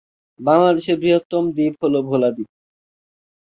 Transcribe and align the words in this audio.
বাংলাদেশের 0.39 0.97
বৃহত্তম 1.01 1.43
দ্বীপ 1.55 1.73
হলো 1.83 1.99
ভোলা 2.09 2.29
দ্বীপ। 2.35 2.49